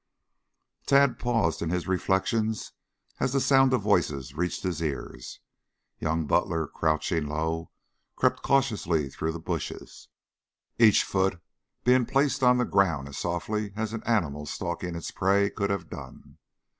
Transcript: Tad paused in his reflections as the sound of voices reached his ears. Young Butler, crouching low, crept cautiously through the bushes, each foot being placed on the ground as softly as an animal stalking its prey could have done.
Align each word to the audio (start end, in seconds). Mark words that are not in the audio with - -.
Tad 0.87 1.19
paused 1.19 1.61
in 1.61 1.69
his 1.69 1.87
reflections 1.87 2.71
as 3.19 3.33
the 3.33 3.39
sound 3.39 3.71
of 3.71 3.83
voices 3.83 4.33
reached 4.33 4.63
his 4.63 4.81
ears. 4.81 5.39
Young 5.99 6.25
Butler, 6.25 6.65
crouching 6.65 7.27
low, 7.27 7.69
crept 8.15 8.41
cautiously 8.41 9.11
through 9.11 9.31
the 9.33 9.39
bushes, 9.39 10.07
each 10.79 11.03
foot 11.03 11.39
being 11.83 12.07
placed 12.07 12.41
on 12.41 12.57
the 12.57 12.65
ground 12.65 13.09
as 13.09 13.19
softly 13.19 13.73
as 13.75 13.93
an 13.93 14.01
animal 14.05 14.47
stalking 14.47 14.95
its 14.95 15.11
prey 15.11 15.51
could 15.51 15.69
have 15.69 15.87
done. 15.87 16.39